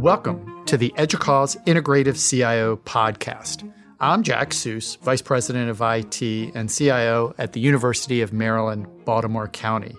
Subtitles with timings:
[0.00, 3.70] Welcome to the EDUCAUSE Integrative CIO podcast.
[4.00, 6.20] I'm Jack Suess, Vice President of IT
[6.54, 9.94] and CIO at the University of Maryland, Baltimore County.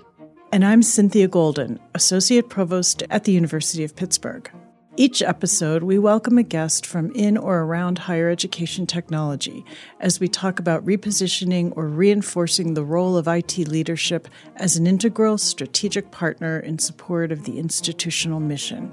[0.51, 4.51] And I'm Cynthia Golden, Associate Provost at the University of Pittsburgh.
[4.99, 9.63] Each episode, we welcome a guest from in or around higher education technology
[9.99, 15.37] as we talk about repositioning or reinforcing the role of IT leadership as an integral
[15.37, 18.91] strategic partner in support of the institutional mission.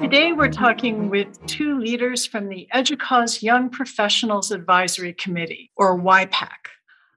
[0.00, 6.50] Today, we're talking with two leaders from the EDUCAUSE Young Professionals Advisory Committee, or YPAC.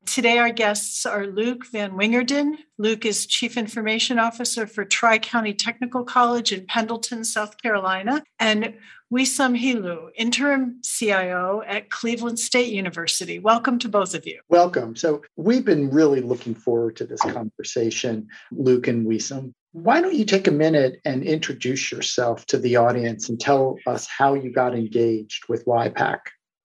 [0.06, 2.58] Today, our guests are Luke VanWingerden.
[2.78, 8.76] Luke is Chief Information Officer for Tri County Technical College in Pendleton, South Carolina, and
[9.12, 13.40] Wesam Helou, Interim CIO at Cleveland State University.
[13.40, 14.40] Welcome to both of you.
[14.48, 14.96] Welcome.
[14.96, 19.54] So, we've been really looking forward to this conversation, Luke and Wesam.
[19.72, 24.08] Why don't you take a minute and introduce yourself to the audience and tell us
[24.08, 26.20] how you got engaged with YPAC?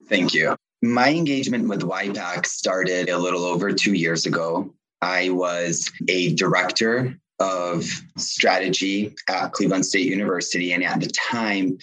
[0.08, 0.56] Thank you.
[0.82, 4.72] My engagement with YPAC started a little over two years ago.
[5.02, 7.84] I was a director of
[8.16, 10.72] strategy at Cleveland State University.
[10.72, 11.78] And at the time,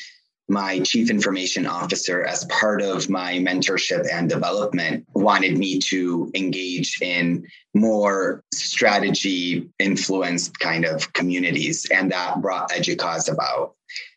[0.49, 6.99] my chief information officer, as part of my mentorship and development, wanted me to engage
[7.01, 11.85] in more strategy influenced kind of communities.
[11.91, 13.75] And that brought EDUCAUSE about.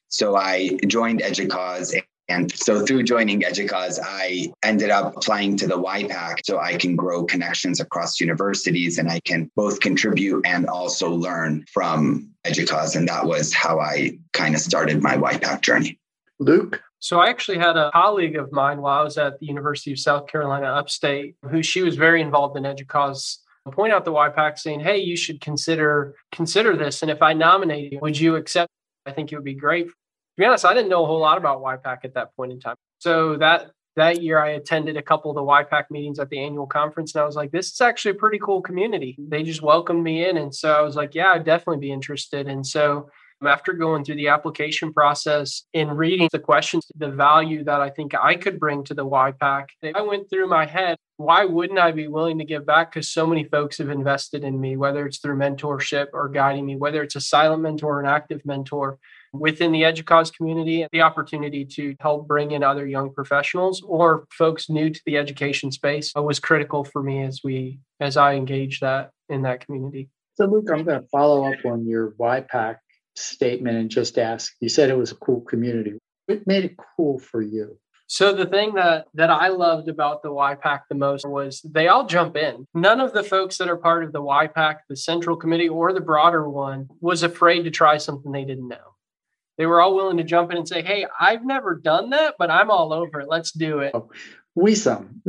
[0.09, 2.00] So I joined EDUCAUSE
[2.31, 6.97] and so through joining EDUCAUSE, I ended up applying to the YPAC so I can
[6.97, 12.97] grow connections across universities and I can both contribute and also learn from EDUCAUSE.
[12.97, 15.98] And that was how I kind of started my YPAC journey.
[16.39, 16.81] Luke?
[17.00, 19.98] So I actually had a colleague of mine while I was at the University of
[19.98, 23.39] South Carolina Upstate, who she was very involved in EDUCAUSE
[23.70, 27.03] point out the YPAC saying, hey, you should consider consider this.
[27.03, 28.70] And if I nominate you, would you accept?
[29.06, 29.89] I think it would be great
[30.36, 32.77] be honest, I didn't know a whole lot about YPAC at that point in time.
[32.99, 36.66] So that that year I attended a couple of the YPAC meetings at the annual
[36.66, 39.16] conference and I was like, this is actually a pretty cool community.
[39.19, 40.37] They just welcomed me in.
[40.37, 42.49] And so I was like, yeah, I'd definitely be interested.
[42.49, 43.10] And so
[43.47, 48.15] after going through the application process and reading the questions, the value that I think
[48.15, 52.06] I could bring to the YPAC, I went through my head, why wouldn't I be
[52.06, 52.93] willing to give back?
[52.93, 56.76] Because so many folks have invested in me, whether it's through mentorship or guiding me,
[56.76, 58.99] whether it's a silent mentor or an active mentor
[59.33, 64.69] within the EDUCAUSE community, the opportunity to help bring in other young professionals or folks
[64.69, 68.83] new to the education space uh, was critical for me as we as I engaged
[68.83, 70.09] that in that community.
[70.35, 72.77] So Luke, I'm going to follow up on your YPAC
[73.17, 75.99] statement and just ask, you said it was a cool community.
[76.27, 77.79] What made it cool for you?
[78.07, 82.07] So the thing that that I loved about the YPAC the most was they all
[82.07, 82.67] jump in.
[82.75, 86.01] None of the folks that are part of the YPAC, the central committee or the
[86.01, 88.90] broader one was afraid to try something they didn't know
[89.60, 92.50] they were all willing to jump in and say, Hey, I've never done that, but
[92.50, 93.28] I'm all over it.
[93.28, 93.91] Let's do it.
[93.93, 94.09] Oh,
[94.54, 95.21] we some.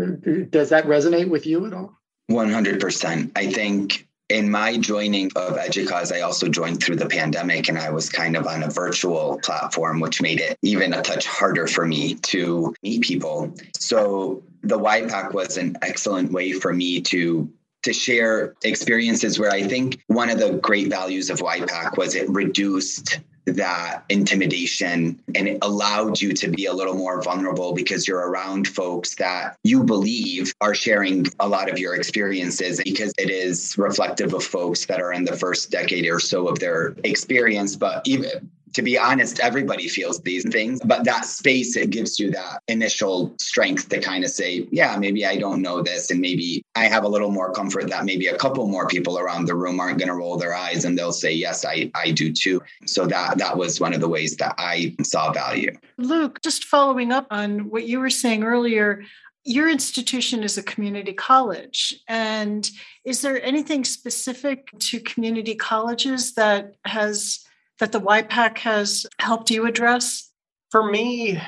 [0.50, 2.00] does that resonate with you at all?
[2.31, 3.31] 100%.
[3.36, 7.90] I think in my joining of EDUCAUSE, I also joined through the pandemic and I
[7.90, 11.86] was kind of on a virtual platform, which made it even a touch harder for
[11.86, 13.53] me to meet people.
[13.75, 17.52] So the YPAC was an excellent way for me to
[17.84, 22.30] to share experiences where I think one of the great values of YPAC was it
[22.30, 28.29] reduced that intimidation and it allowed you to be a little more vulnerable because you're
[28.29, 33.78] around folks that you believe are sharing a lot of your experiences because it is
[33.78, 37.75] reflective of folks that are in the first decade or so of their experience.
[37.75, 42.32] But even to be honest, everybody feels these things, but that space, it gives you
[42.32, 46.12] that initial strength to kind of say, yeah, maybe I don't know this.
[46.12, 49.46] And maybe I have a little more comfort that maybe a couple more people around
[49.46, 52.32] the room aren't going to roll their eyes and they'll say, yes, I, I do
[52.32, 52.62] too.
[52.86, 55.76] So that, that was one of the ways that I saw value.
[55.98, 59.03] Luke, just following up on what you were saying earlier,
[59.44, 62.00] your institution is a community college.
[62.08, 62.70] And
[63.03, 67.46] is there anything specific to community colleges that has
[67.82, 70.32] that the YPAC has helped you address?
[70.70, 71.42] For me,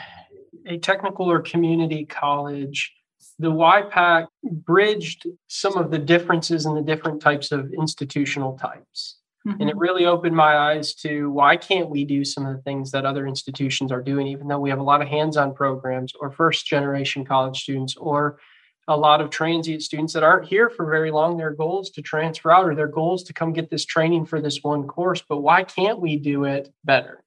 [0.66, 2.92] a technical or community college,
[3.38, 9.20] the YPAC bridged some of the differences in the different types of institutional types.
[9.48, 9.62] Mm-hmm.
[9.62, 12.90] And it really opened my eyes to why can't we do some of the things
[12.92, 16.14] that other institutions are doing, even though we have a lot of hands on programs
[16.20, 18.40] or first generation college students or
[18.88, 21.38] a lot of transient students that aren't here for very long.
[21.38, 24.62] Their goals to transfer out or their goals to come get this training for this
[24.62, 25.24] one course.
[25.28, 27.24] But why can't we do it better?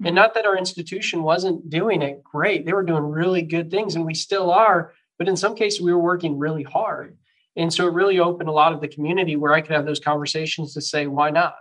[0.00, 0.16] And mm-hmm.
[0.16, 2.66] not that our institution wasn't doing it great.
[2.66, 4.92] They were doing really good things and we still are.
[5.18, 7.16] But in some cases, we were working really hard.
[7.56, 9.98] And so it really opened a lot of the community where I could have those
[9.98, 11.56] conversations to say, why not?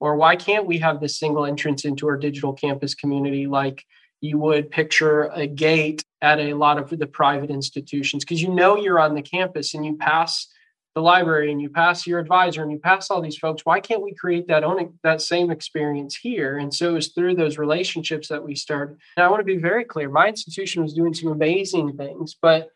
[0.00, 3.84] Or why can't we have this single entrance into our digital campus community like
[4.20, 8.24] you would picture a gate at a lot of the private institutions?
[8.24, 10.46] Because you know you're on the campus and you pass
[10.94, 13.64] the library and you pass your advisor and you pass all these folks.
[13.64, 16.58] Why can't we create that own that same experience here?
[16.58, 18.96] And so it was through those relationships that we started.
[19.16, 22.70] And I want to be very clear: my institution was doing some amazing things, but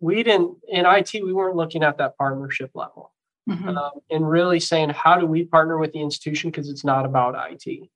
[0.00, 1.12] we didn't in IT.
[1.14, 3.12] We weren't looking at that partnership level.
[3.48, 3.68] Mm-hmm.
[3.68, 6.50] Um, and really saying, how do we partner with the institution?
[6.50, 7.88] Because it's not about IT.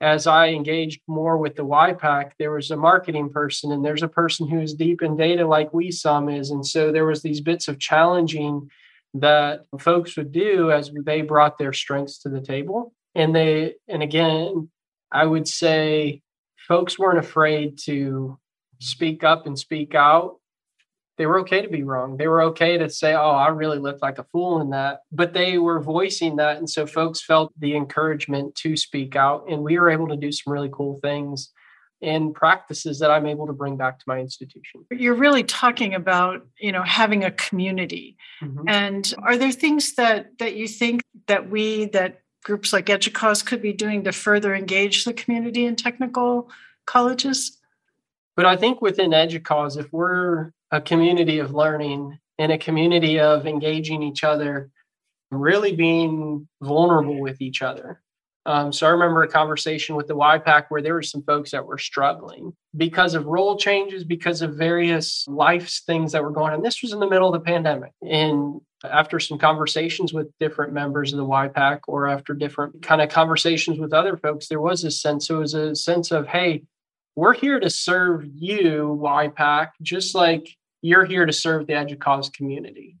[0.00, 4.08] As I engaged more with the YPAC, there was a marketing person and there's a
[4.08, 6.50] person who is deep in data like Wesam is.
[6.50, 8.70] And so there was these bits of challenging
[9.14, 12.92] that folks would do as they brought their strengths to the table.
[13.14, 14.68] And they, and again,
[15.10, 16.20] I would say
[16.68, 18.38] folks weren't afraid to
[18.78, 20.36] speak up and speak out
[21.18, 22.16] they were okay to be wrong.
[22.16, 25.00] They were okay to say, oh, I really looked like a fool in that.
[25.10, 26.58] But they were voicing that.
[26.58, 29.46] And so folks felt the encouragement to speak out.
[29.48, 31.50] And we were able to do some really cool things
[32.02, 34.84] and practices that I'm able to bring back to my institution.
[34.90, 38.18] You're really talking about, you know, having a community.
[38.42, 38.68] Mm-hmm.
[38.68, 43.62] And are there things that that you think that we that groups like EDUCAUSE could
[43.62, 46.50] be doing to further engage the community in technical
[46.84, 47.58] colleges?
[48.36, 53.46] But I think within EDUCAUSE, if we're a community of learning and a community of
[53.46, 54.70] engaging each other,
[55.30, 58.00] really being vulnerable with each other.
[58.46, 61.66] Um, so I remember a conversation with the YPAC where there were some folks that
[61.66, 66.62] were struggling because of role changes, because of various life things that were going on.
[66.62, 67.90] This was in the middle of the pandemic.
[68.02, 73.08] And after some conversations with different members of the YPAC or after different kind of
[73.08, 76.62] conversations with other folks, there was a sense, it was a sense of, hey,
[77.16, 80.48] we're here to serve you, YPAC, just like
[80.82, 82.98] you're here to serve the EDUCAUSE community.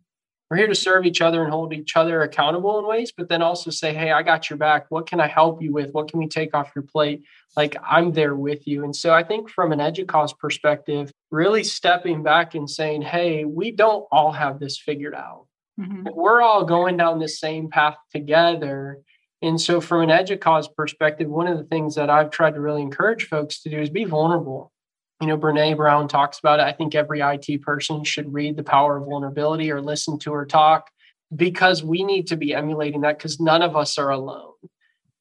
[0.50, 3.42] We're here to serve each other and hold each other accountable in ways, but then
[3.42, 4.86] also say, hey, I got your back.
[4.90, 5.90] What can I help you with?
[5.92, 7.24] What can we take off your plate?
[7.56, 8.84] Like I'm there with you.
[8.84, 13.72] And so I think from an EDUCAUSE perspective, really stepping back and saying, hey, we
[13.72, 15.46] don't all have this figured out.
[15.80, 16.08] Mm-hmm.
[16.14, 19.00] We're all going down the same path together.
[19.42, 22.82] And so, from an EDUCAUSE perspective, one of the things that I've tried to really
[22.82, 24.72] encourage folks to do is be vulnerable.
[25.20, 26.64] You know, Brene Brown talks about it.
[26.64, 30.46] I think every IT person should read The Power of Vulnerability or listen to her
[30.46, 30.90] talk
[31.34, 34.52] because we need to be emulating that because none of us are alone.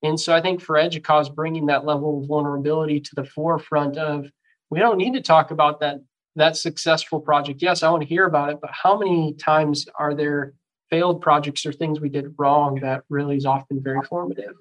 [0.01, 4.29] And so, I think for EDUCAUSE, bringing that level of vulnerability to the forefront of
[4.69, 5.99] we don't need to talk about that
[6.37, 7.61] that successful project.
[7.61, 10.53] Yes, I want to hear about it, but how many times are there
[10.89, 14.53] failed projects or things we did wrong that really is often very formative.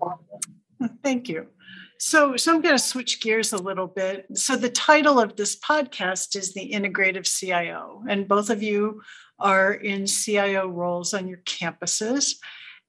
[1.03, 1.47] Thank you.
[1.99, 4.27] So, so I'm going to switch gears a little bit.
[4.35, 9.01] So, the title of this podcast is the Integrative CIO, and both of you
[9.39, 12.35] are in CIO roles on your campuses.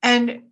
[0.02, 0.44] And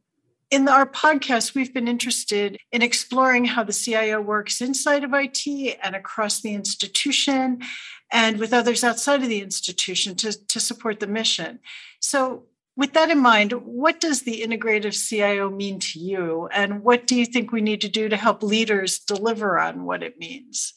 [0.51, 5.47] in our podcast, we've been interested in exploring how the CIO works inside of IT
[5.81, 7.59] and across the institution
[8.12, 11.59] and with others outside of the institution to, to support the mission.
[12.00, 12.44] So,
[12.75, 16.47] with that in mind, what does the integrative CIO mean to you?
[16.51, 20.01] And what do you think we need to do to help leaders deliver on what
[20.01, 20.73] it means?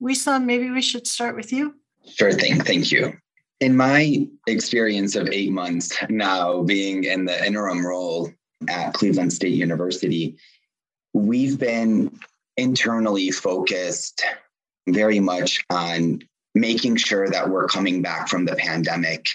[0.00, 1.74] Wesam, maybe we should start with you.
[2.06, 2.60] Sure thing.
[2.60, 3.14] Thank you.
[3.60, 8.30] In my experience of eight months now being in the interim role
[8.68, 10.36] at Cleveland State University,
[11.12, 12.18] we've been
[12.56, 14.24] internally focused
[14.88, 16.20] very much on
[16.54, 19.26] making sure that we're coming back from the pandemic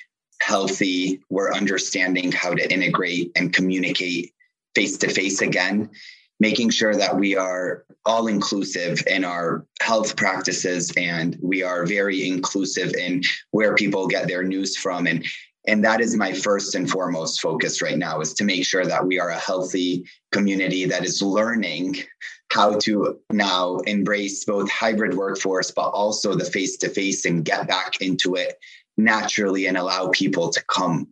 [0.41, 1.21] healthy.
[1.29, 4.33] We're understanding how to integrate and communicate
[4.75, 5.89] face to face again,
[6.39, 12.27] making sure that we are all inclusive in our health practices and we are very
[12.27, 15.25] inclusive in where people get their news from and
[15.69, 19.05] and that is my first and foremost focus right now is to make sure that
[19.05, 21.97] we are a healthy community that is learning
[22.53, 27.67] how to now embrace both hybrid workforce but also the face to face and get
[27.67, 28.57] back into it
[28.97, 31.07] naturally and allow people to come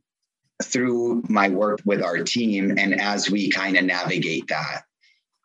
[0.64, 2.78] through my work with our team.
[2.78, 4.84] And as we kind of navigate that,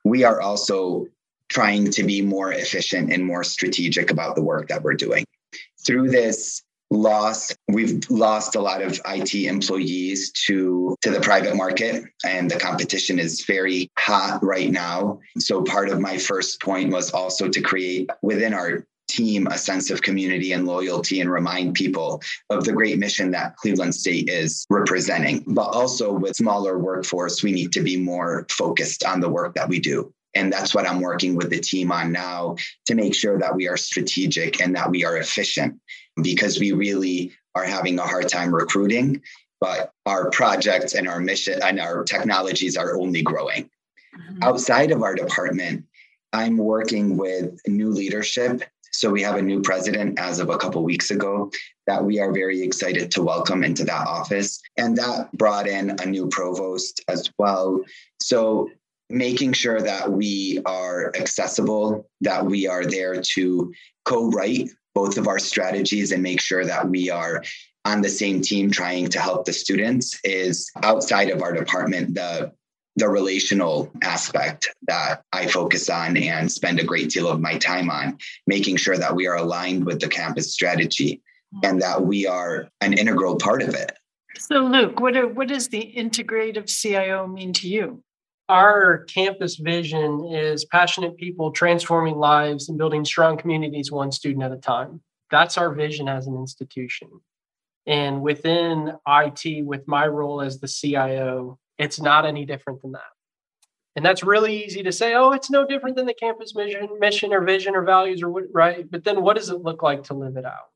[0.05, 1.07] we are also
[1.49, 5.25] trying to be more efficient and more strategic about the work that we're doing.
[5.85, 12.05] Through this loss, we've lost a lot of IT employees to, to the private market,
[12.25, 15.21] and the competition is very hot right now.
[15.39, 19.91] So, part of my first point was also to create within our team a sense
[19.91, 24.67] of community and loyalty and remind people of the great mission that Cleveland State is
[24.71, 25.45] representing.
[25.47, 29.69] But also with smaller workforce, we need to be more focused on the work that
[29.69, 30.13] we do.
[30.35, 32.55] And that's what I'm working with the team on now
[32.87, 35.81] to make sure that we are strategic and that we are efficient
[36.23, 39.21] because we really are having a hard time recruiting
[39.61, 43.65] but our projects and our mission and our technologies are only growing.
[43.65, 44.43] Mm-hmm.
[44.43, 45.85] Outside of our department,
[46.33, 48.63] I'm working with new leadership.
[48.93, 51.51] So we have a new president as of a couple weeks ago
[51.87, 54.61] that we are very excited to welcome into that office.
[54.77, 57.81] And that brought in a new provost as well.
[58.21, 58.71] So
[59.09, 63.73] making sure that we are accessible, that we are there to
[64.05, 67.43] co write both of our strategies and make sure that we are
[67.85, 72.53] on the same team trying to help the students is outside of our department the
[73.01, 77.91] the relational aspect that I focus on and spend a great deal of my time
[77.91, 81.23] on, making sure that we are aligned with the campus strategy
[81.63, 83.93] and that we are an integral part of it.
[84.39, 88.03] So, Luke, what, are, what does the integrative CIO mean to you?
[88.49, 94.53] Our campus vision is passionate people transforming lives and building strong communities one student at
[94.53, 95.01] a time.
[95.31, 97.09] That's our vision as an institution.
[97.87, 103.01] And within IT, with my role as the CIO, it's not any different than that.
[103.97, 107.33] And that's really easy to say, oh, it's no different than the campus mission, mission
[107.33, 108.89] or vision or values or what, right?
[108.89, 110.71] But then what does it look like to live it out?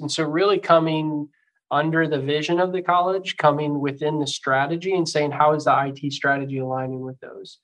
[0.00, 1.28] And so, really coming
[1.70, 5.74] under the vision of the college, coming within the strategy and saying, how is the
[5.86, 7.58] IT strategy aligning with those?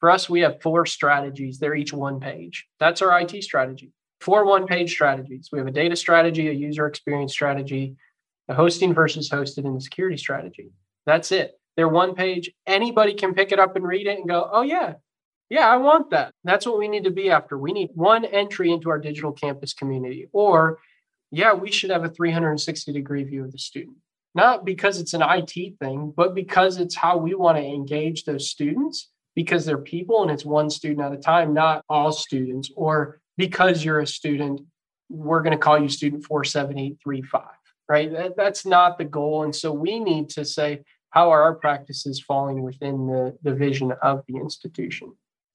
[0.00, 1.58] For us, we have four strategies.
[1.58, 2.66] They're each one page.
[2.80, 3.92] That's our IT strategy.
[4.20, 5.50] Four one page strategies.
[5.52, 7.96] We have a data strategy, a user experience strategy,
[8.48, 10.72] a hosting versus hosted, and a security strategy.
[11.06, 11.58] That's it.
[11.76, 12.50] They're one page.
[12.66, 14.94] Anybody can pick it up and read it and go, oh, yeah,
[15.50, 16.32] yeah, I want that.
[16.44, 17.58] That's what we need to be after.
[17.58, 20.28] We need one entry into our digital campus community.
[20.32, 20.78] Or
[21.30, 23.96] yeah, we should have a 360 degree view of the student.
[24.34, 28.50] Not because it's an IT thing, but because it's how we want to engage those
[28.50, 32.70] students because they're people and it's one student at a time, not all students.
[32.74, 34.60] Or because you're a student,
[35.08, 37.42] we're going to call you student 47835,
[37.88, 38.12] right?
[38.12, 39.44] That, that's not the goal.
[39.44, 40.82] And so we need to say,
[41.14, 45.12] how are our practices falling within the, the vision of the institution?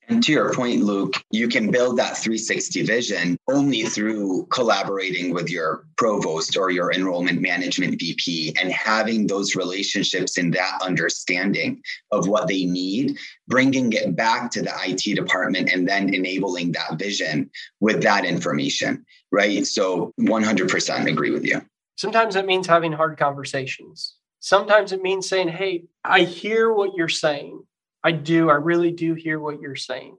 [0.07, 5.51] And to your point, Luke, you can build that 360 vision only through collaborating with
[5.51, 12.27] your provost or your enrollment management VP and having those relationships and that understanding of
[12.27, 17.51] what they need, bringing it back to the IT department and then enabling that vision
[17.81, 19.67] with that information, right?
[19.67, 21.61] So 100% agree with you.
[21.97, 24.15] Sometimes it means having hard conversations.
[24.39, 27.61] Sometimes it means saying, Hey, I hear what you're saying.
[28.03, 28.49] I do.
[28.49, 30.17] I really do hear what you're saying.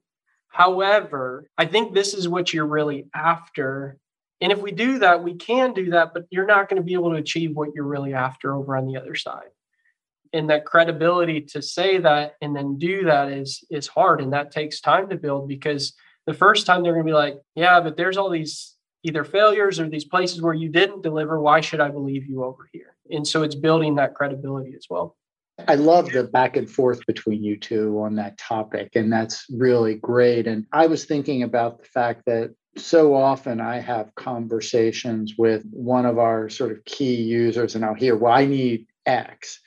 [0.49, 3.99] However, I think this is what you're really after.
[4.41, 6.95] And if we do that, we can do that, but you're not going to be
[6.95, 9.49] able to achieve what you're really after over on the other side.
[10.33, 14.53] And that credibility to say that and then do that is is hard and that
[14.53, 15.95] takes time to build because
[16.27, 19.81] the first time they're going to be like, yeah, but there's all these either failures
[19.81, 21.41] or these places where you didn't deliver.
[21.41, 22.95] Why should I believe you over here?
[23.11, 25.17] And so it's building that credibility as well.
[25.69, 29.95] I love the back and forth between you two on that topic, and that's really
[29.95, 30.47] great.
[30.47, 36.07] And I was thinking about the fact that so often I have conversations with one
[36.07, 39.61] of our sort of key users, and I'll hear, well, I need X.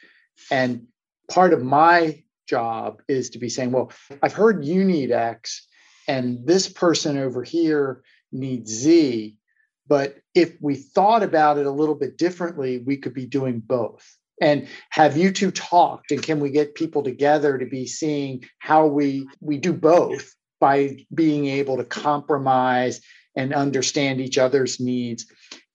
[0.50, 0.88] And
[1.30, 5.68] part of my job is to be saying, well, I've heard you need X,
[6.08, 9.38] and this person over here needs Z.
[9.88, 14.06] But if we thought about it a little bit differently, we could be doing both.
[14.42, 18.88] And have you two talked and can we get people together to be seeing how
[18.88, 23.02] we we do both by being able to compromise
[23.36, 25.26] and understand each other's needs?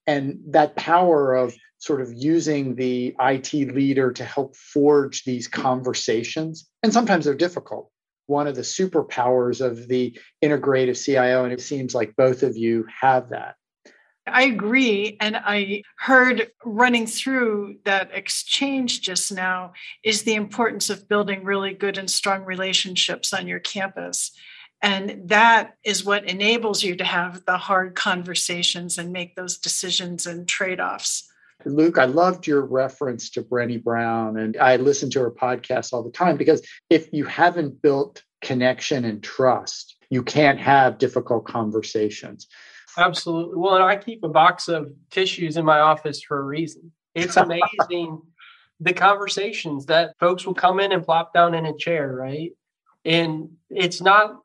[0.07, 6.69] And that power of sort of using the IT leader to help forge these conversations
[6.83, 7.91] and sometimes they're difficult.
[8.27, 12.87] One of the superpowers of the integrative CIO and it seems like both of you
[13.01, 13.55] have that
[14.33, 15.17] I agree.
[15.21, 19.73] And I heard running through that exchange just now
[20.05, 24.33] is the importance of building really good and strong relationships on your campus.
[24.81, 30.27] And that is what enables you to have the hard conversations and make those decisions
[30.27, 31.29] and trade offs.
[31.65, 36.05] Luke, I loved your reference to Brené Brown, and I listen to her podcast all
[36.05, 42.47] the time because if you haven't built connection and trust, you can't have difficult conversations.
[42.99, 43.57] Absolutely.
[43.57, 46.93] Well, and I keep a box of tissues in my office for a reason.
[47.15, 48.21] It's amazing
[48.81, 52.53] the conversations that folks will come in and plop down in a chair, right?
[53.05, 54.41] And it's not,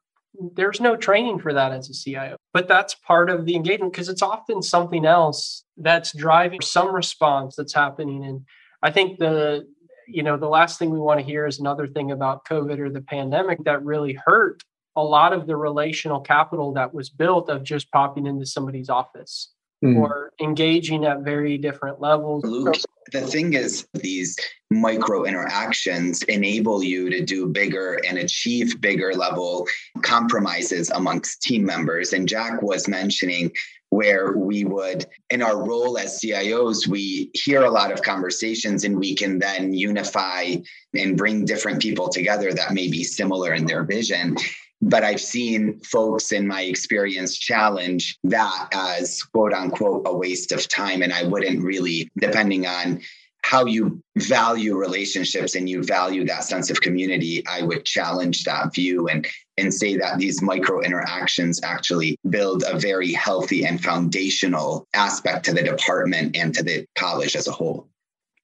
[0.55, 4.09] there's no training for that as a CIO, but that's part of the engagement because
[4.09, 8.23] it's often something else that's driving some response that's happening.
[8.25, 8.45] And
[8.81, 9.67] I think the,
[10.07, 12.89] you know, the last thing we want to hear is another thing about COVID or
[12.89, 14.63] the pandemic that really hurt
[14.95, 19.49] a lot of the relational capital that was built of just popping into somebody's office
[19.83, 19.97] mm.
[19.97, 22.43] or engaging at very different levels.
[22.43, 22.75] Luke,
[23.11, 24.37] the thing is, these
[24.71, 29.67] micro interactions enable you to do bigger and achieve bigger level
[30.01, 32.13] compromises amongst team members.
[32.13, 33.51] And Jack was mentioning
[33.89, 38.97] where we would, in our role as CIOs, we hear a lot of conversations and
[38.97, 40.55] we can then unify
[40.95, 44.35] and bring different people together that may be similar in their vision
[44.83, 50.67] but I've seen folks in my experience challenge that as quote unquote a waste of
[50.67, 51.01] time.
[51.01, 53.01] And I wouldn't really, depending on
[53.43, 58.73] how you value relationships and you value that sense of community, I would challenge that
[58.73, 59.25] view and
[59.57, 65.53] and say that these micro interactions actually build a very healthy and foundational aspect to
[65.53, 67.87] the department and to the college as a whole.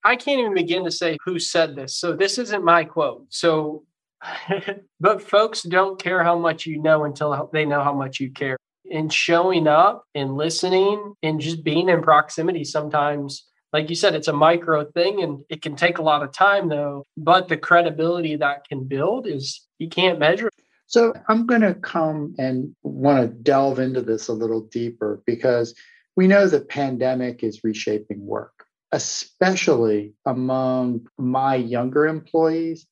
[0.04, 1.96] I can't even begin to say who said this.
[1.96, 3.26] So this isn't my quote.
[3.28, 3.84] So
[5.00, 8.56] but folks don't care how much you know until they know how much you care.
[8.90, 14.28] And showing up and listening and just being in proximity sometimes, like you said, it's
[14.28, 17.04] a micro thing and it can take a lot of time though.
[17.16, 20.50] But the credibility that can build is you can't measure.
[20.86, 25.72] So I'm going to come and want to delve into this a little deeper because
[26.16, 32.86] we know the pandemic is reshaping work, especially among my younger employees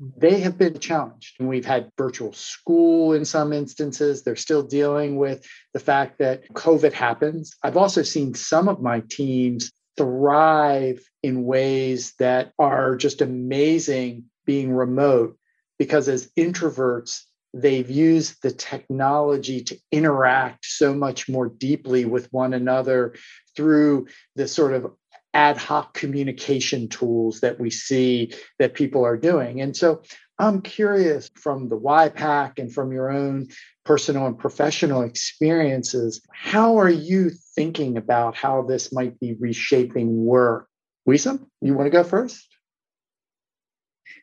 [0.00, 1.36] they have been challenged.
[1.38, 4.22] And we've had virtual school in some instances.
[4.22, 7.56] They're still dealing with the fact that COVID happens.
[7.62, 14.72] I've also seen some of my teams thrive in ways that are just amazing being
[14.72, 15.38] remote
[15.78, 17.20] because as introverts,
[17.52, 23.14] they've used the technology to interact so much more deeply with one another
[23.54, 24.92] through the sort of
[25.34, 29.60] ad hoc communication tools that we see that people are doing.
[29.60, 30.02] And so
[30.38, 33.48] I'm curious from the YPAC and from your own
[33.84, 40.68] personal and professional experiences, how are you thinking about how this might be reshaping work?
[41.08, 42.48] Wesam, you want to go first?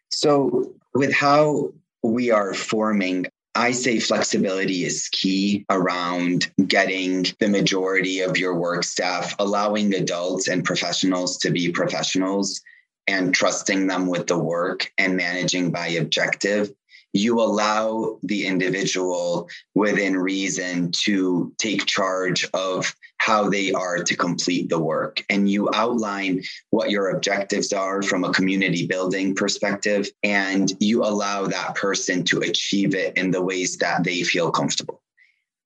[0.10, 8.22] So, with how we are forming I say flexibility is key around getting the majority
[8.22, 12.62] of your work staff, allowing adults and professionals to be professionals
[13.08, 16.72] and trusting them with the work and managing by objective
[17.14, 24.70] you allow the individual within reason to take charge of how they are to complete
[24.70, 25.24] the work.
[25.30, 31.46] And you outline what your objectives are from a community building perspective, and you allow
[31.46, 35.02] that person to achieve it in the ways that they feel comfortable.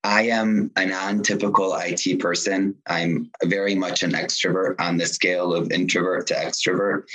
[0.03, 2.75] I am a non typical IT person.
[2.85, 7.05] I'm very much an extrovert on the scale of introvert to extrovert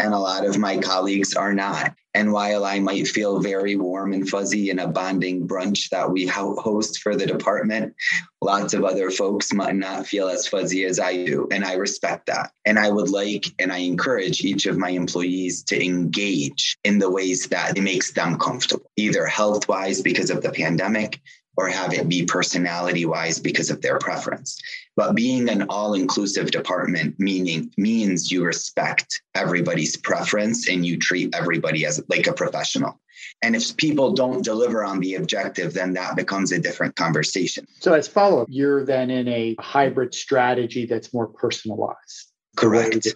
[0.00, 1.94] and a lot of my colleagues are not.
[2.14, 6.26] And while I might feel very warm and fuzzy in a bonding brunch that we
[6.26, 7.94] host for the department,
[8.42, 11.46] lots of other folks might not feel as fuzzy as I do.
[11.52, 12.50] And I respect that.
[12.64, 17.10] And I would like and I encourage each of my employees to engage in the
[17.10, 21.20] ways that it makes them comfortable, either health wise because of the pandemic,
[21.60, 24.58] or have it be personality wise because of their preference.
[24.96, 31.34] But being an all inclusive department meaning means you respect everybody's preference and you treat
[31.34, 32.98] everybody as like a professional.
[33.42, 37.66] And if people don't deliver on the objective, then that becomes a different conversation.
[37.80, 42.32] So, as follow up, you're then in a hybrid strategy that's more personalized.
[42.56, 43.06] Correct.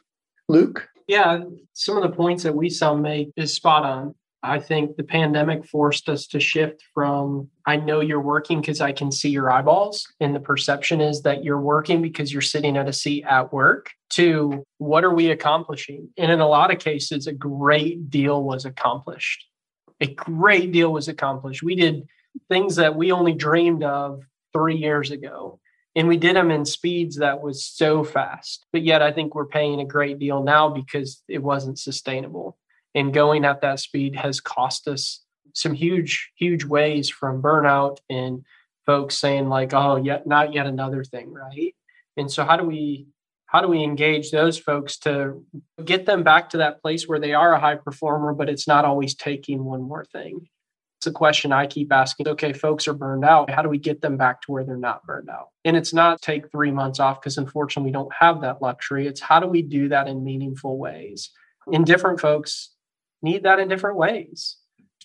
[0.51, 0.87] Luke?
[1.09, 4.15] Yeah, some of the points that Wesam make is spot on.
[4.45, 8.93] I think the pandemic forced us to shift from I know you're working because I
[8.93, 12.87] can see your eyeballs, and the perception is that you're working because you're sitting at
[12.87, 16.11] a seat at work, to what are we accomplishing?
[16.19, 19.47] And in a lot of cases, a great deal was accomplished.
[20.03, 21.63] A great deal was accomplished.
[21.63, 22.07] We did
[22.51, 25.59] things that we only dreamed of three years ago.
[25.97, 28.67] And we did them in speeds that was so fast.
[28.73, 32.59] But yet, I think we're paying a great deal now because it wasn't sustainable
[32.95, 35.21] and going at that speed has cost us
[35.55, 38.45] some huge huge ways from burnout and
[38.87, 41.75] folks saying like oh yet not yet another thing right?
[42.17, 43.07] And so how do we
[43.47, 45.45] how do we engage those folks to
[45.85, 48.85] get them back to that place where they are a high performer but it's not
[48.85, 50.49] always taking one more thing?
[50.99, 53.51] It's a question i keep asking okay folks are burned out.
[53.51, 55.49] How do we get them back to where they're not burned out?
[55.65, 59.07] And it's not take three months off because unfortunately we don't have that luxury.
[59.07, 61.31] It's how do we do that in meaningful ways?
[61.73, 62.74] And different folks
[63.25, 64.57] need that in different ways.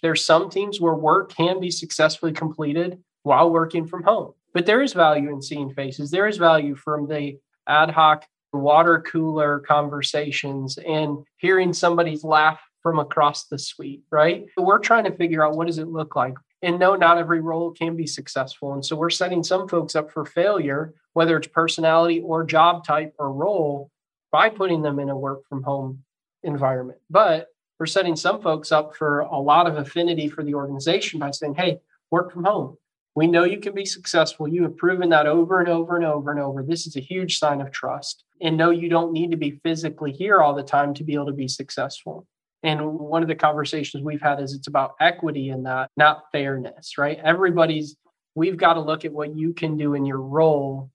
[0.01, 4.33] There's some teams where work can be successfully completed while working from home.
[4.53, 6.11] But there is value in seeing faces.
[6.11, 12.97] There is value from the ad hoc water cooler conversations and hearing somebody's laugh from
[12.97, 14.45] across the suite, right?
[14.57, 16.33] We're trying to figure out what does it look like?
[16.61, 18.73] And no, not every role can be successful.
[18.73, 23.13] And so we're setting some folks up for failure, whether it's personality or job type
[23.19, 23.91] or role,
[24.31, 26.03] by putting them in a work from home
[26.43, 26.99] environment.
[27.09, 27.47] But
[27.79, 31.55] we're setting some folks up for a lot of affinity for the organization by saying,
[31.55, 31.79] hey,
[32.11, 32.77] work from home.
[33.15, 34.47] We know you can be successful.
[34.47, 36.63] You have proven that over and over and over and over.
[36.63, 38.23] This is a huge sign of trust.
[38.41, 41.25] And no, you don't need to be physically here all the time to be able
[41.27, 42.27] to be successful.
[42.63, 46.97] And one of the conversations we've had is it's about equity in that, not fairness,
[46.97, 47.19] right?
[47.23, 47.95] Everybody's,
[48.35, 50.91] we've got to look at what you can do in your role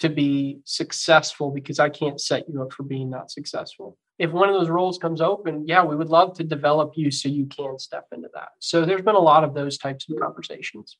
[0.00, 3.96] to be successful because I can't set you up for being not successful.
[4.18, 7.28] If one of those roles comes open, yeah, we would love to develop you so
[7.28, 8.50] you can step into that.
[8.60, 10.96] So there's been a lot of those types of conversations.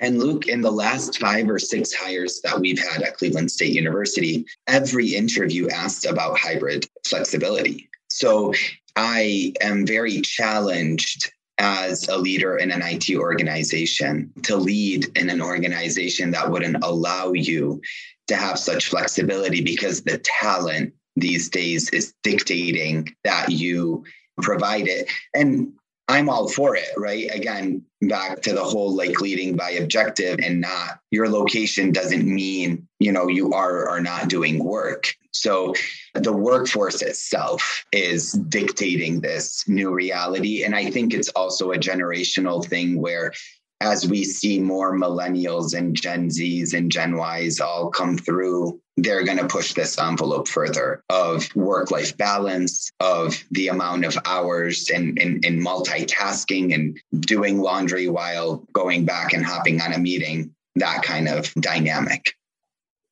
[0.00, 3.72] And Luke, in the last five or six hires that we've had at Cleveland State
[3.72, 7.88] University, every interview asked about hybrid flexibility.
[8.10, 8.52] So
[8.96, 15.40] I am very challenged as a leader in an IT organization to lead in an
[15.40, 17.80] organization that wouldn't allow you
[18.26, 24.04] to have such flexibility because the talent these days is dictating that you
[24.42, 25.08] provide it.
[25.34, 25.72] And
[26.08, 27.30] I'm all for it, right?
[27.32, 32.86] Again, back to the whole like leading by objective and not your location doesn't mean,
[32.98, 35.14] you know, you are or not doing work.
[35.30, 35.74] So
[36.12, 40.62] the workforce itself is dictating this new reality.
[40.62, 43.32] And I think it's also a generational thing where
[43.84, 49.24] as we see more millennials and Gen Zs and Gen Ys all come through, they're
[49.24, 54.88] going to push this envelope further of work life balance, of the amount of hours
[54.88, 61.28] and, multitasking and doing laundry while going back and hopping on a meeting, that kind
[61.28, 62.34] of dynamic.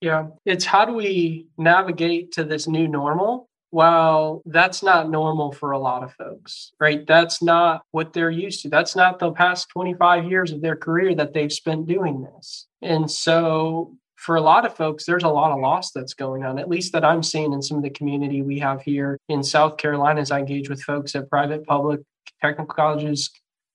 [0.01, 0.29] Yeah.
[0.47, 3.49] It's how do we navigate to this new normal?
[3.73, 7.07] Well, that's not normal for a lot of folks, right?
[7.07, 8.69] That's not what they're used to.
[8.69, 12.67] That's not the past 25 years of their career that they've spent doing this.
[12.83, 16.59] And so, for a lot of folks, there's a lot of loss that's going on,
[16.59, 19.79] at least that I'm seeing in some of the community we have here in South
[19.79, 22.01] Carolina as I engage with folks at private, public,
[22.43, 23.31] technical colleges,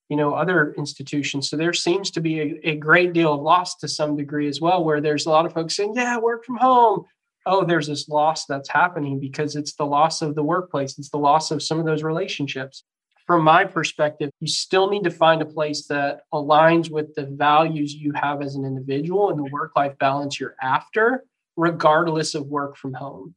[0.10, 3.76] you know other institutions so there seems to be a, a, great deal of loss
[3.76, 6.56] to some degree as well where there's a lot of folks saying yeah work from
[6.56, 7.04] home
[7.48, 10.98] oh there's this loss that's happening because it's the loss of the workplace.
[10.98, 12.84] It's the loss of some of those relationships.
[13.26, 17.94] From my perspective you still need to find a place that aligns with the values
[17.94, 21.24] you have as an individual and the work life balance you're after
[21.58, 23.36] regardless of work from home.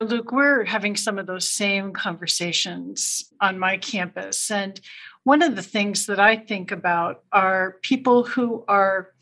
[0.00, 4.50] Luke, we're having some of those same conversations on my campus.
[4.50, 4.78] And
[5.22, 9.13] one of the things that I think about are people who are,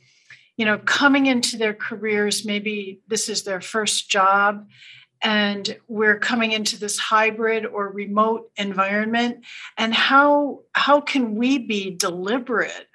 [0.62, 4.68] you know, coming into their careers, maybe this is their first job,
[5.20, 9.44] and we're coming into this hybrid or remote environment.
[9.76, 12.86] And how how can we be deliberate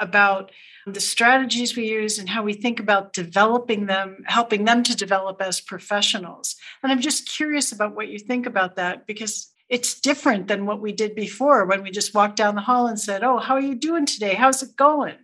[0.00, 0.52] about
[0.86, 5.42] the strategies we use and how we think about developing them, helping them to develop
[5.42, 6.54] as professionals.
[6.84, 10.80] And I'm just curious about what you think about that because it's different than what
[10.80, 13.60] we did before when we just walked down the hall and said, Oh, how are
[13.60, 14.34] you doing today?
[14.34, 15.16] How's it going?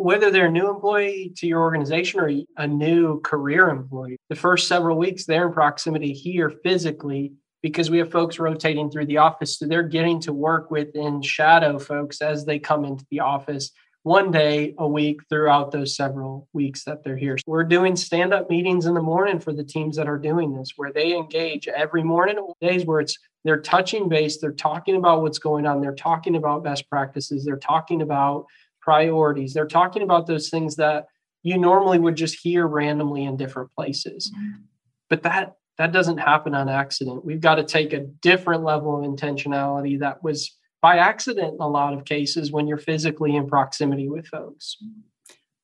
[0.00, 4.66] Whether they're a new employee to your organization or a new career employee, the first
[4.66, 9.58] several weeks they're in proximity here physically because we have folks rotating through the office.
[9.58, 14.30] So they're getting to work within shadow folks as they come into the office one
[14.30, 17.36] day a week throughout those several weeks that they're here.
[17.46, 20.72] We're doing stand up meetings in the morning for the teams that are doing this,
[20.76, 25.38] where they engage every morning, days where it's they're touching base, they're talking about what's
[25.38, 28.46] going on, they're talking about best practices, they're talking about
[28.80, 31.06] priorities, they're talking about those things that
[31.42, 34.30] you normally would just hear randomly in different places.
[34.34, 34.62] Mm-hmm.
[35.08, 37.24] But that that doesn't happen on accident.
[37.24, 41.68] We've got to take a different level of intentionality that was by accident in a
[41.68, 44.76] lot of cases when you're physically in proximity with folks.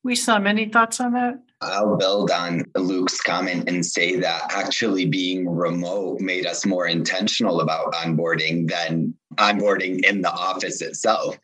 [0.03, 1.35] We saw many thoughts on that.
[1.61, 7.61] I'll build on Luke's comment and say that actually being remote made us more intentional
[7.61, 11.37] about onboarding than onboarding in the office itself.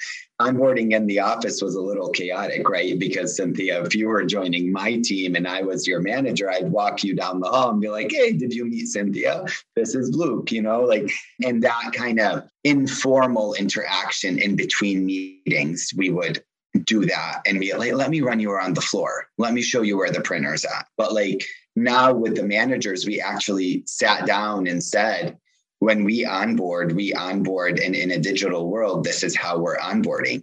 [0.48, 2.98] Onboarding in the office was a little chaotic, right?
[2.98, 7.04] Because Cynthia, if you were joining my team and I was your manager, I'd walk
[7.04, 9.46] you down the hall and be like, hey, did you meet Cynthia?
[9.76, 11.12] This is Luke, you know, like,
[11.44, 16.44] and that kind of informal interaction in between meetings, we would
[16.86, 19.28] do that and be like, let me run you around the floor.
[19.38, 20.88] Let me show you where the printer's at.
[20.98, 25.38] But like now with the managers, we actually sat down and said,
[25.84, 30.42] when we onboard, we onboard and in a digital world, this is how we're onboarding.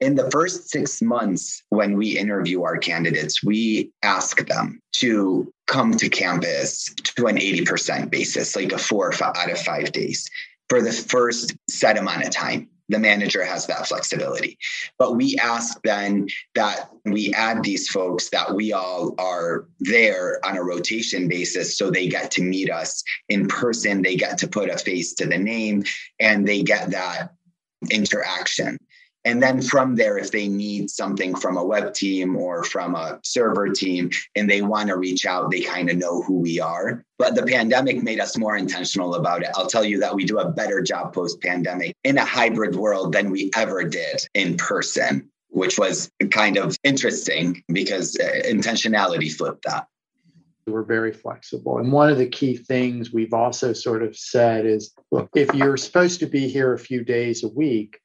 [0.00, 5.92] In the first six months, when we interview our candidates, we ask them to come
[5.92, 10.28] to campus to an 80% basis, like a four out of five days
[10.68, 14.58] for the first set amount of time the manager has that flexibility.
[14.98, 20.56] But we ask then that we add these folks that we all are there on
[20.56, 24.70] a rotation basis so they get to meet us in person, they get to put
[24.70, 25.84] a face to the name,
[26.20, 27.32] and they get that
[27.90, 28.78] interaction.
[29.26, 33.18] And then from there, if they need something from a web team or from a
[33.24, 37.04] server team and they want to reach out, they kind of know who we are.
[37.18, 39.48] But the pandemic made us more intentional about it.
[39.56, 43.12] I'll tell you that we do a better job post pandemic in a hybrid world
[43.12, 49.64] than we ever did in person, which was kind of interesting because uh, intentionality flipped
[49.64, 49.88] that.
[50.68, 51.78] We're very flexible.
[51.78, 55.76] And one of the key things we've also sort of said is look, if you're
[55.76, 57.98] supposed to be here a few days a week,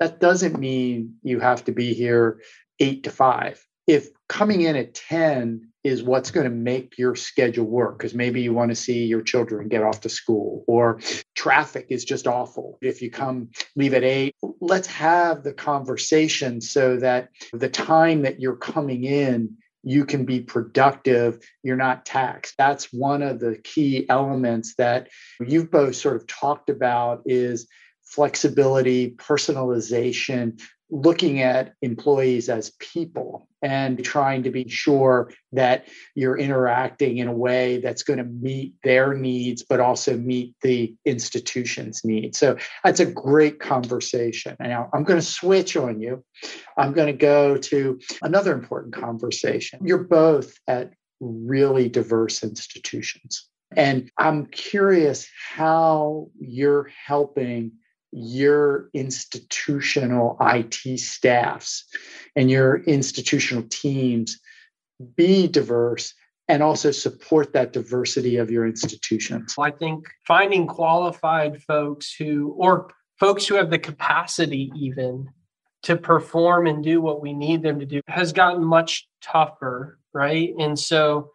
[0.00, 2.40] that doesn't mean you have to be here
[2.78, 3.64] eight to five.
[3.86, 8.42] If coming in at 10 is what's going to make your schedule work, because maybe
[8.42, 11.00] you want to see your children get off to school or
[11.36, 12.78] traffic is just awful.
[12.82, 18.40] If you come leave at eight, let's have the conversation so that the time that
[18.40, 19.56] you're coming in
[19.88, 25.70] you can be productive you're not taxed that's one of the key elements that you've
[25.70, 27.68] both sort of talked about is
[28.06, 37.18] flexibility, personalization, looking at employees as people and trying to be sure that you're interacting
[37.18, 42.38] in a way that's going to meet their needs, but also meet the institution's needs.
[42.38, 44.56] So that's a great conversation.
[44.60, 46.22] Now, I'm going to switch on you.
[46.76, 49.80] I'm going to go to another important conversation.
[49.82, 53.48] You're both at really diverse institutions.
[53.74, 57.72] And I'm curious how you're helping
[58.18, 61.84] your institutional IT staffs
[62.34, 64.40] and your institutional teams
[65.16, 66.14] be diverse
[66.48, 69.54] and also support that diversity of your institutions?
[69.58, 75.28] I think finding qualified folks who, or folks who have the capacity even
[75.82, 80.54] to perform and do what we need them to do has gotten much tougher, right?
[80.58, 81.30] And so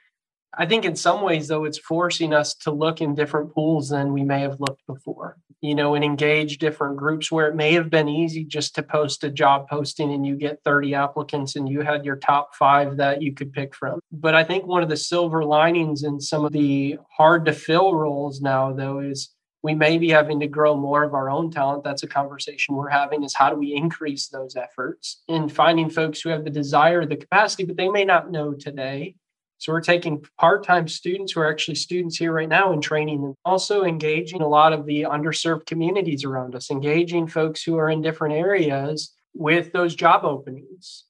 [0.57, 4.13] I think in some ways, though, it's forcing us to look in different pools than
[4.13, 7.89] we may have looked before, you know, and engage different groups where it may have
[7.89, 11.81] been easy just to post a job posting and you get 30 applicants and you
[11.81, 13.99] had your top five that you could pick from.
[14.11, 17.93] But I think one of the silver linings in some of the hard to fill
[17.93, 19.29] roles now, though, is
[19.63, 21.83] we may be having to grow more of our own talent.
[21.83, 26.21] That's a conversation we're having is how do we increase those efforts in finding folks
[26.21, 29.15] who have the desire, the capacity, but they may not know today
[29.61, 33.35] so we're taking part-time students who are actually students here right now and training them.
[33.45, 38.01] Also engaging a lot of the underserved communities around us, engaging folks who are in
[38.01, 41.03] different areas with those job openings.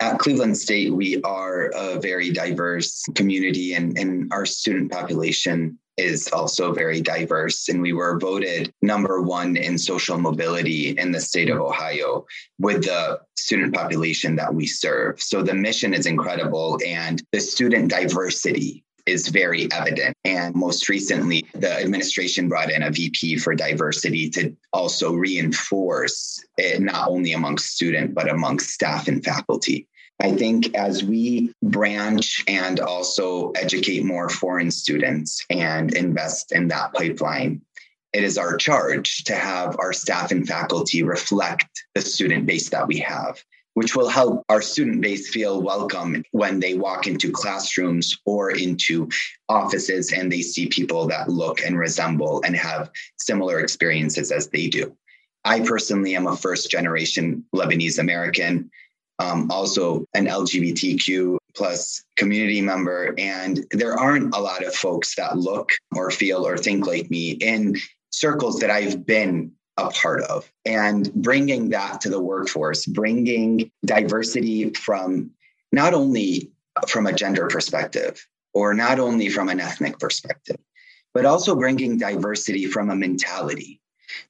[0.00, 6.28] At Cleveland State, we are a very diverse community, and, and our student population is
[6.28, 7.68] also very diverse.
[7.68, 12.26] And we were voted number one in social mobility in the state of Ohio
[12.58, 15.20] with the student population that we serve.
[15.20, 20.14] So the mission is incredible and the student diversity is very evident.
[20.24, 26.80] And most recently, the administration brought in a VP for diversity to also reinforce it
[26.80, 29.88] not only amongst student, but amongst staff and faculty.
[30.20, 36.92] I think as we branch and also educate more foreign students and invest in that
[36.92, 37.62] pipeline,
[38.12, 42.88] it is our charge to have our staff and faculty reflect the student base that
[42.88, 48.18] we have, which will help our student base feel welcome when they walk into classrooms
[48.24, 49.08] or into
[49.48, 54.66] offices and they see people that look and resemble and have similar experiences as they
[54.66, 54.96] do.
[55.44, 58.70] I personally am a first generation Lebanese American
[59.18, 63.14] um, also an LGBTQ plus community member.
[63.18, 67.32] And there aren't a lot of folks that look or feel or think like me
[67.32, 67.76] in
[68.10, 70.50] circles that I've been a part of.
[70.64, 75.30] And bringing that to the workforce, bringing diversity from
[75.72, 76.50] not only
[76.86, 80.58] from a gender perspective or not only from an ethnic perspective,
[81.12, 83.80] but also bringing diversity from a mentality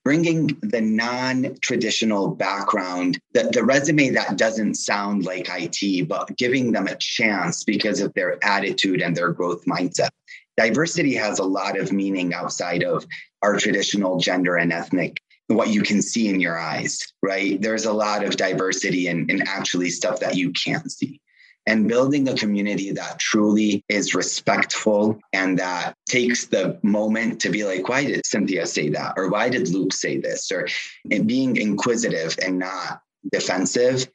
[0.05, 6.87] bringing the non-traditional background the, the resume that doesn't sound like it but giving them
[6.87, 10.11] a chance because of their attitude and their growth mindset.
[10.57, 13.07] Diversity has a lot of meaning outside of
[13.43, 17.61] our traditional gender and ethnic what you can see in your eyes right?
[17.61, 21.21] There's a lot of diversity and, and actually stuff that you can't see
[21.69, 27.63] and building a community that truly is respectful and that takes the moment to be
[27.63, 29.13] like, why did Cynthia say that?
[29.19, 30.51] Or why did Luke say this?
[30.51, 30.67] Or
[31.07, 34.09] being inquisitive and not defensive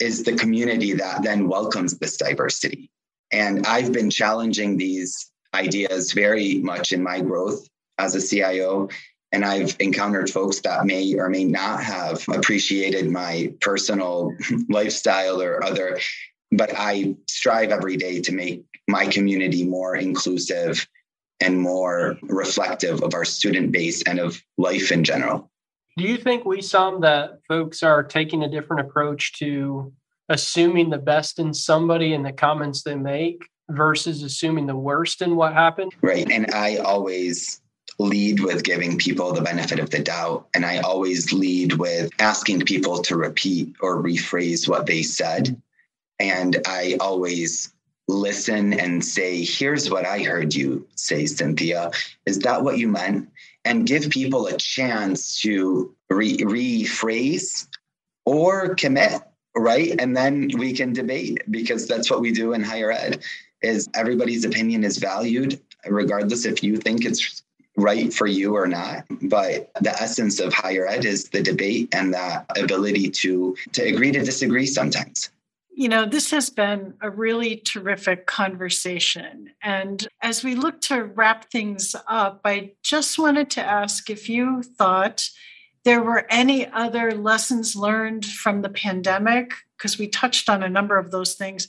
[0.00, 2.90] is the community that then welcomes this diversity.
[3.30, 8.88] And I've been challenging these ideas very much in my growth as a CIO
[9.30, 14.32] And I've encountered folks that may or may not have appreciated my personal
[14.68, 16.00] lifestyle or other,
[16.52, 20.86] but I strive every day to make my community more inclusive
[21.40, 25.50] and more reflective of our student base and of life in general.
[25.96, 29.92] Do you think Wesam that folks are taking a different approach to
[30.28, 35.36] assuming the best in somebody in the comments they make versus assuming the worst in
[35.36, 35.94] what happened?
[36.02, 36.30] Right.
[36.30, 37.60] And I always
[37.98, 40.48] lead with giving people the benefit of the doubt.
[40.54, 45.60] And I always lead with asking people to repeat or rephrase what they said.
[46.18, 47.72] And I always
[48.08, 51.90] listen and say, here's what I heard you say, Cynthia.
[52.24, 53.28] Is that what you meant?
[53.64, 57.66] And give people a chance to re- rephrase
[58.24, 59.20] or commit,
[59.56, 59.94] right?
[59.98, 63.22] And then we can debate because that's what we do in higher ed
[63.62, 67.42] is everybody's opinion is valued regardless if you think it's
[67.76, 72.14] right for you or not but the essence of higher ed is the debate and
[72.14, 75.30] the ability to to agree to disagree sometimes
[75.76, 79.50] you know, this has been a really terrific conversation.
[79.62, 84.62] And as we look to wrap things up, I just wanted to ask if you
[84.62, 85.28] thought
[85.84, 90.96] there were any other lessons learned from the pandemic, because we touched on a number
[90.96, 91.68] of those things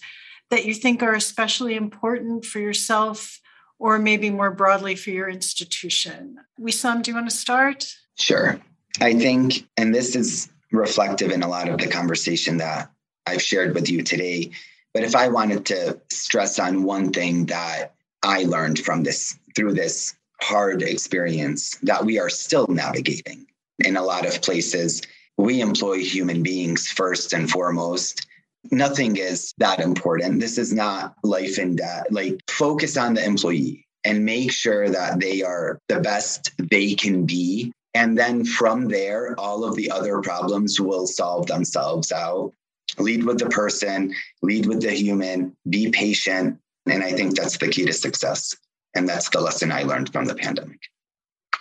[0.49, 3.41] that you think are especially important for yourself
[3.77, 6.37] or maybe more broadly for your institution.
[6.57, 7.93] Wesam, do you want to start?
[8.15, 8.57] Sure.
[9.01, 12.89] I think, and this is reflective in a lot of the conversation that
[13.27, 14.51] I've shared with you today.
[14.93, 19.73] But if I wanted to stress on one thing that I learned from this through
[19.73, 23.47] this hard experience that we are still navigating
[23.79, 25.01] in a lot of places,
[25.37, 28.25] we employ human beings first and foremost.
[28.71, 30.39] Nothing is that important.
[30.39, 32.05] This is not life and death.
[32.09, 37.25] Like, focus on the employee and make sure that they are the best they can
[37.25, 37.71] be.
[37.93, 42.53] And then from there, all of the other problems will solve themselves out
[42.97, 46.59] lead with the person, lead with the human, be patient.
[46.85, 48.55] And I think that's the key to success.
[48.95, 50.79] And that's the lesson I learned from the pandemic.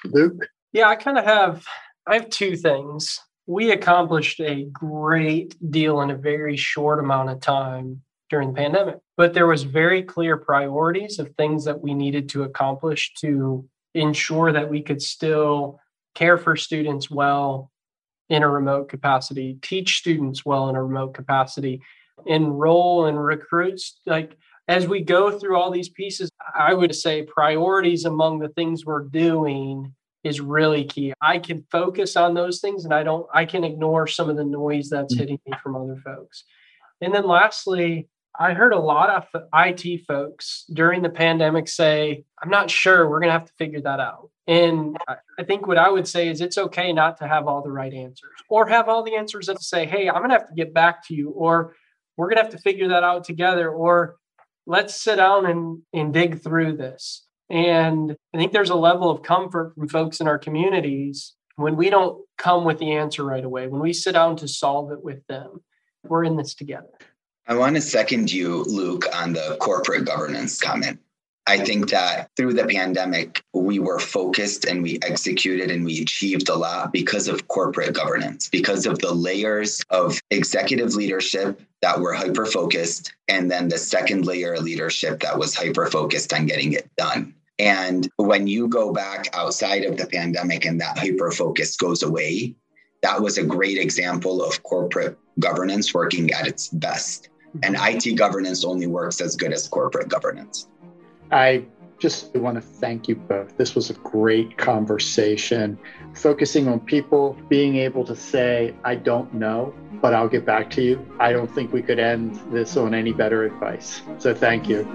[0.04, 0.46] Luke?
[0.72, 1.66] Yeah, I kind of have,
[2.06, 3.20] I have two things.
[3.46, 8.96] We accomplished a great deal in a very short amount of time during the pandemic,
[9.16, 14.52] but there was very clear priorities of things that we needed to accomplish to ensure
[14.52, 15.80] that we could still
[16.14, 17.70] care for students well
[18.28, 21.80] in a remote capacity, teach students well in a remote capacity,
[22.26, 24.00] enroll and recruits.
[24.06, 24.36] Like
[24.68, 29.04] as we go through all these pieces, I would say priorities among the things we're
[29.04, 31.12] doing is really key.
[31.20, 34.44] I can focus on those things and I don't, I can ignore some of the
[34.44, 35.18] noise that's mm.
[35.18, 36.44] hitting me from other folks.
[37.00, 38.08] And then lastly,
[38.38, 43.20] I heard a lot of IT folks during the pandemic say, I'm not sure, we're
[43.20, 44.30] going to have to figure that out.
[44.46, 44.96] And
[45.38, 47.92] I think what I would say is it's okay not to have all the right
[47.92, 50.72] answers or have all the answers that say, hey, I'm going to have to get
[50.72, 51.74] back to you, or
[52.16, 54.16] we're going to have to figure that out together, or
[54.66, 57.26] let's sit down and, and dig through this.
[57.50, 61.90] And I think there's a level of comfort from folks in our communities when we
[61.90, 65.26] don't come with the answer right away, when we sit down to solve it with
[65.26, 65.62] them.
[66.04, 66.88] We're in this together.
[67.48, 71.00] I want to second you, Luke, on the corporate governance comment.
[71.48, 76.48] I think that through the pandemic, we were focused and we executed and we achieved
[76.48, 82.14] a lot because of corporate governance, because of the layers of executive leadership that were
[82.14, 86.72] hyper focused, and then the second layer of leadership that was hyper focused on getting
[86.72, 87.32] it done.
[87.60, 92.56] And when you go back outside of the pandemic and that hyper focus goes away,
[93.02, 97.28] that was a great example of corporate governance working at its best.
[97.62, 100.66] And IT governance only works as good as corporate governance.
[101.30, 101.64] I
[101.98, 103.56] just want to thank you both.
[103.56, 105.78] This was a great conversation,
[106.14, 110.82] focusing on people being able to say, I don't know, but I'll get back to
[110.82, 111.04] you.
[111.18, 114.02] I don't think we could end this on any better advice.
[114.18, 114.86] So thank you.